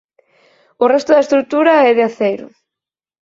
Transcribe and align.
O 0.83 0.85
resto 0.93 1.09
da 1.13 1.23
estrutura 1.25 1.73
é 1.89 1.91
de 1.97 2.03
aceiro. 2.09 2.47